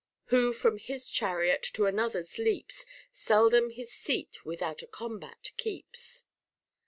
[0.33, 6.23] Who from his chariot to another's leaps, Seldom his seat without a combat keeps.